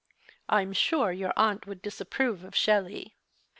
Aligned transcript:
"I 0.49 0.63
am 0.63 0.73
sure 0.73 1.13
yoiu 1.13 1.31
aunt 1.35 1.67
would 1.67 1.83
dis 1.83 2.01
approve 2.01 2.43
of 2.43 2.55
Shelley." 2.55 3.17